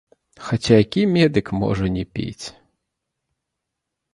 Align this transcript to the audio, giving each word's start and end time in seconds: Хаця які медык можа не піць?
Хаця 0.45 0.75
які 0.83 1.01
медык 1.15 1.47
можа 1.65 1.85
не 1.99 2.05
піць? 2.15 2.45